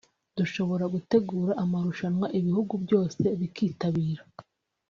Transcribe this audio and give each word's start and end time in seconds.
dushobora 0.37 0.85
gutegura 0.93 1.51
amarushanwa 1.63 2.27
ibihugu 2.39 2.73
byose 2.83 3.21
bikitabira 3.39 4.23